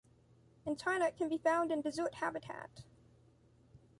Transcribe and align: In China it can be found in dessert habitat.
In 0.65 0.75
China 0.77 1.05
it 1.05 1.15
can 1.15 1.29
be 1.29 1.37
found 1.37 1.71
in 1.71 1.81
dessert 1.83 2.15
habitat. 2.15 2.81